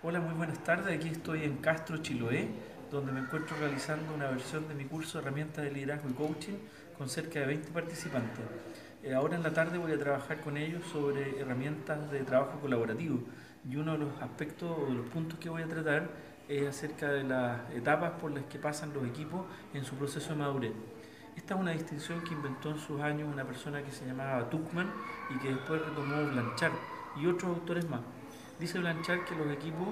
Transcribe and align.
Hola, 0.00 0.20
muy 0.20 0.32
buenas 0.34 0.62
tardes. 0.62 0.96
Aquí 0.96 1.08
estoy 1.08 1.42
en 1.42 1.56
Castro, 1.56 1.96
Chiloé, 1.96 2.48
donde 2.88 3.10
me 3.10 3.18
encuentro 3.18 3.56
realizando 3.58 4.14
una 4.14 4.28
versión 4.28 4.68
de 4.68 4.74
mi 4.74 4.84
curso 4.84 5.18
herramientas 5.18 5.64
de 5.64 5.72
liderazgo 5.72 6.08
y 6.08 6.12
coaching 6.12 6.54
con 6.96 7.08
cerca 7.08 7.40
de 7.40 7.46
20 7.46 7.72
participantes. 7.72 8.44
Eh, 9.02 9.12
ahora 9.12 9.34
en 9.34 9.42
la 9.42 9.52
tarde 9.52 9.76
voy 9.76 9.90
a 9.90 9.98
trabajar 9.98 10.40
con 10.40 10.56
ellos 10.56 10.84
sobre 10.92 11.40
herramientas 11.40 12.12
de 12.12 12.20
trabajo 12.20 12.60
colaborativo 12.60 13.18
y 13.68 13.74
uno 13.74 13.94
de 13.94 13.98
los 13.98 14.22
aspectos 14.22 14.70
o 14.70 14.86
de 14.86 14.94
los 14.94 15.08
puntos 15.08 15.36
que 15.40 15.48
voy 15.48 15.62
a 15.62 15.66
tratar 15.66 16.08
es 16.48 16.68
acerca 16.68 17.10
de 17.10 17.24
las 17.24 17.68
etapas 17.74 18.12
por 18.20 18.30
las 18.30 18.44
que 18.44 18.60
pasan 18.60 18.94
los 18.94 19.04
equipos 19.04 19.46
en 19.74 19.84
su 19.84 19.96
proceso 19.96 20.28
de 20.28 20.36
madurez. 20.36 20.72
Esta 21.36 21.54
es 21.54 21.60
una 21.60 21.72
distinción 21.72 22.22
que 22.22 22.34
inventó 22.34 22.70
en 22.70 22.78
sus 22.78 23.00
años 23.00 23.28
una 23.32 23.44
persona 23.44 23.82
que 23.82 23.90
se 23.90 24.06
llamaba 24.06 24.48
Tuckman 24.48 24.92
y 25.34 25.38
que 25.40 25.48
después 25.48 25.82
retomó 25.84 26.24
Blanchard 26.30 26.74
y 27.20 27.26
otros 27.26 27.56
autores 27.56 27.90
más. 27.90 28.02
Dice 28.58 28.80
Blanchard 28.80 29.24
que 29.24 29.36
los 29.36 29.46
equipos 29.52 29.86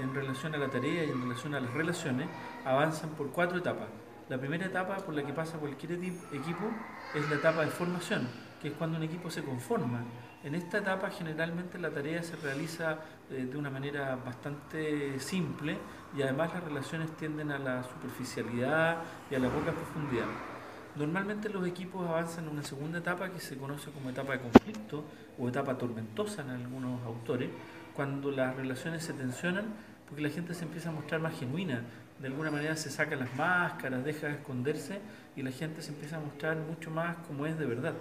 en 0.00 0.14
relación 0.14 0.54
a 0.54 0.58
la 0.58 0.68
tarea 0.68 1.04
y 1.04 1.10
en 1.10 1.22
relación 1.22 1.54
a 1.56 1.60
las 1.60 1.72
relaciones 1.74 2.28
avanzan 2.64 3.10
por 3.10 3.30
cuatro 3.30 3.58
etapas. 3.58 3.88
La 4.28 4.38
primera 4.38 4.66
etapa 4.66 4.96
por 4.98 5.14
la 5.14 5.24
que 5.24 5.32
pasa 5.32 5.58
cualquier 5.58 5.92
equipo 5.92 6.70
es 7.14 7.28
la 7.28 7.34
etapa 7.34 7.62
de 7.64 7.70
formación, 7.72 8.28
que 8.60 8.68
es 8.68 8.74
cuando 8.74 8.96
un 8.96 9.02
equipo 9.02 9.28
se 9.28 9.42
conforma. 9.42 10.04
En 10.44 10.54
esta 10.54 10.78
etapa 10.78 11.10
generalmente 11.10 11.78
la 11.80 11.90
tarea 11.90 12.22
se 12.22 12.36
realiza 12.36 12.98
eh, 13.28 13.48
de 13.50 13.56
una 13.56 13.70
manera 13.70 14.16
bastante 14.24 15.18
simple 15.18 15.76
y 16.16 16.22
además 16.22 16.54
las 16.54 16.62
relaciones 16.62 17.16
tienden 17.16 17.50
a 17.50 17.58
la 17.58 17.82
superficialidad 17.82 18.98
y 19.30 19.34
a 19.34 19.40
la 19.40 19.48
poca 19.48 19.72
profundidad. 19.72 20.51
Normalmente 20.94 21.48
los 21.48 21.66
equipos 21.66 22.06
avanzan 22.06 22.44
en 22.44 22.50
una 22.50 22.62
segunda 22.62 22.98
etapa 22.98 23.30
que 23.30 23.40
se 23.40 23.56
conoce 23.56 23.90
como 23.90 24.10
etapa 24.10 24.34
de 24.34 24.40
conflicto 24.40 25.04
o 25.38 25.48
etapa 25.48 25.78
tormentosa 25.78 26.42
en 26.42 26.50
algunos 26.50 27.02
autores, 27.06 27.48
cuando 27.94 28.30
las 28.30 28.54
relaciones 28.56 29.02
se 29.02 29.14
tensionan 29.14 29.64
porque 30.06 30.22
la 30.22 30.28
gente 30.28 30.52
se 30.52 30.64
empieza 30.64 30.90
a 30.90 30.92
mostrar 30.92 31.22
más 31.22 31.38
genuina, 31.38 31.82
de 32.18 32.26
alguna 32.26 32.50
manera 32.50 32.76
se 32.76 32.90
sacan 32.90 33.20
las 33.20 33.34
máscaras, 33.34 34.04
deja 34.04 34.26
de 34.26 34.34
esconderse 34.34 35.00
y 35.34 35.42
la 35.42 35.50
gente 35.50 35.80
se 35.80 35.92
empieza 35.92 36.18
a 36.18 36.20
mostrar 36.20 36.58
mucho 36.58 36.90
más 36.90 37.16
como 37.26 37.46
es 37.46 37.58
de 37.58 37.64
verdad. 37.64 37.94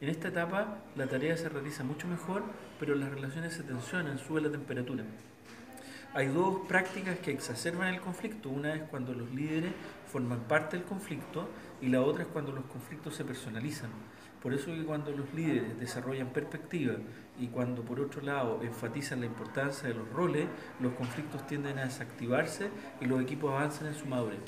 En 0.00 0.08
esta 0.08 0.28
etapa 0.28 0.78
la 0.94 1.08
tarea 1.08 1.36
se 1.36 1.48
realiza 1.48 1.82
mucho 1.82 2.06
mejor, 2.06 2.44
pero 2.78 2.94
las 2.94 3.10
relaciones 3.10 3.54
se 3.54 3.64
tensionan, 3.64 4.18
sube 4.18 4.40
la 4.40 4.50
temperatura. 4.50 5.02
Hay 6.12 6.26
dos 6.26 6.62
prácticas 6.66 7.20
que 7.20 7.30
exacerban 7.30 7.94
el 7.94 8.00
conflicto. 8.00 8.48
Una 8.48 8.74
es 8.74 8.82
cuando 8.82 9.14
los 9.14 9.30
líderes 9.32 9.70
forman 10.10 10.40
parte 10.40 10.76
del 10.76 10.84
conflicto 10.84 11.48
y 11.80 11.86
la 11.86 12.02
otra 12.02 12.24
es 12.24 12.28
cuando 12.28 12.50
los 12.50 12.64
conflictos 12.64 13.14
se 13.14 13.24
personalizan. 13.24 13.90
Por 14.42 14.52
eso 14.52 14.66
que 14.74 14.82
cuando 14.82 15.12
los 15.12 15.32
líderes 15.34 15.78
desarrollan 15.78 16.30
perspectiva 16.30 16.94
y 17.38 17.46
cuando 17.46 17.82
por 17.82 18.00
otro 18.00 18.22
lado 18.22 18.60
enfatizan 18.62 19.20
la 19.20 19.26
importancia 19.26 19.88
de 19.88 19.94
los 19.94 20.08
roles, 20.10 20.46
los 20.80 20.94
conflictos 20.94 21.46
tienden 21.46 21.78
a 21.78 21.84
desactivarse 21.84 22.70
y 23.00 23.04
los 23.04 23.22
equipos 23.22 23.52
avanzan 23.52 23.86
en 23.86 23.94
su 23.94 24.06
madurez. 24.06 24.40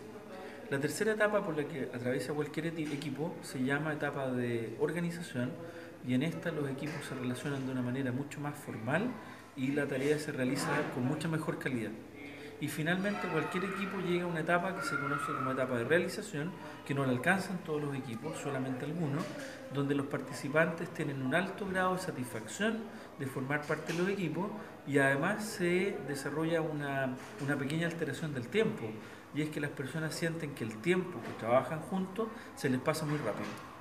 La 0.68 0.80
tercera 0.80 1.12
etapa 1.12 1.44
por 1.44 1.56
la 1.56 1.64
que 1.64 1.90
atraviesa 1.94 2.32
cualquier 2.32 2.66
equipo 2.66 3.36
se 3.42 3.62
llama 3.62 3.92
etapa 3.92 4.32
de 4.32 4.76
organización 4.80 5.52
y 6.04 6.14
en 6.14 6.24
esta 6.24 6.50
los 6.50 6.68
equipos 6.68 7.04
se 7.08 7.14
relacionan 7.14 7.66
de 7.66 7.72
una 7.72 7.82
manera 7.82 8.10
mucho 8.10 8.40
más 8.40 8.56
formal 8.56 9.12
y 9.56 9.68
la 9.68 9.86
tarea 9.86 10.18
se 10.18 10.32
realiza 10.32 10.68
con 10.94 11.04
mucha 11.04 11.28
mejor 11.28 11.58
calidad. 11.58 11.90
Y 12.60 12.68
finalmente 12.68 13.26
cualquier 13.26 13.64
equipo 13.64 13.98
llega 13.98 14.22
a 14.22 14.28
una 14.28 14.40
etapa 14.40 14.76
que 14.76 14.86
se 14.86 14.96
conoce 14.96 15.32
como 15.32 15.50
etapa 15.50 15.76
de 15.78 15.84
realización, 15.84 16.52
que 16.86 16.94
no 16.94 17.04
la 17.04 17.10
alcanzan 17.10 17.58
todos 17.64 17.82
los 17.82 17.96
equipos, 17.96 18.38
solamente 18.38 18.84
algunos, 18.84 19.24
donde 19.74 19.96
los 19.96 20.06
participantes 20.06 20.88
tienen 20.90 21.22
un 21.22 21.34
alto 21.34 21.66
grado 21.66 21.94
de 21.94 22.00
satisfacción 22.00 22.78
de 23.18 23.26
formar 23.26 23.62
parte 23.62 23.92
de 23.92 23.98
los 23.98 24.08
equipos 24.08 24.48
y 24.86 24.98
además 24.98 25.44
se 25.44 25.96
desarrolla 26.06 26.60
una, 26.60 27.16
una 27.40 27.56
pequeña 27.56 27.88
alteración 27.88 28.32
del 28.32 28.46
tiempo, 28.46 28.84
y 29.34 29.42
es 29.42 29.48
que 29.48 29.60
las 29.60 29.70
personas 29.70 30.14
sienten 30.14 30.54
que 30.54 30.62
el 30.62 30.76
tiempo 30.76 31.20
que 31.20 31.32
trabajan 31.40 31.80
juntos 31.80 32.28
se 32.54 32.70
les 32.70 32.80
pasa 32.80 33.04
muy 33.04 33.18
rápido. 33.18 33.71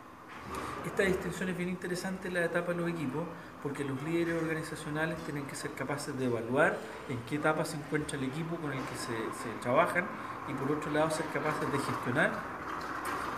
Esta 0.85 1.03
distinción 1.03 1.49
es 1.49 1.57
bien 1.57 1.69
interesante 1.69 2.27
en 2.27 2.33
la 2.33 2.45
etapa 2.45 2.71
de 2.71 2.79
los 2.79 2.89
equipos 2.89 3.23
porque 3.61 3.83
los 3.83 4.01
líderes 4.01 4.41
organizacionales 4.41 5.17
tienen 5.25 5.45
que 5.45 5.55
ser 5.55 5.71
capaces 5.73 6.17
de 6.17 6.25
evaluar 6.25 6.75
en 7.07 7.19
qué 7.29 7.35
etapa 7.35 7.65
se 7.65 7.77
encuentra 7.77 8.17
el 8.17 8.23
equipo 8.23 8.55
con 8.55 8.73
el 8.73 8.79
que 8.79 8.95
se, 8.95 9.13
se 9.43 9.49
trabajan 9.61 10.07
y 10.49 10.53
por 10.53 10.71
otro 10.71 10.91
lado 10.91 11.11
ser 11.11 11.27
capaces 11.27 11.71
de 11.71 11.77
gestionar 11.77 12.31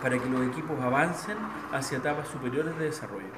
para 0.00 0.18
que 0.18 0.28
los 0.28 0.46
equipos 0.46 0.80
avancen 0.80 1.36
hacia 1.70 1.98
etapas 1.98 2.28
superiores 2.28 2.78
de 2.78 2.86
desarrollo. 2.86 3.28